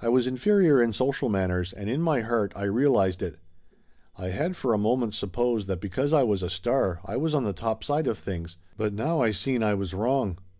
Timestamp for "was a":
6.22-6.50